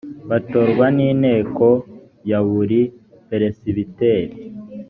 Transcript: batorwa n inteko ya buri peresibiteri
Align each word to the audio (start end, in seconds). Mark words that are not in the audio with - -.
batorwa 0.29 0.85
n 0.95 0.97
inteko 1.09 1.67
ya 2.29 2.39
buri 2.47 2.81
peresibiteri 3.29 4.35